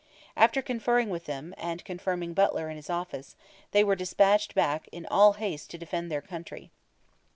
[0.35, 3.35] After conferring with them, and confirming Butler in his office,
[3.69, 6.71] they were despatched back in all haste to defend their country.